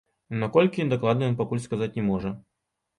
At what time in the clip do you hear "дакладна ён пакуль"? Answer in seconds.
0.95-1.65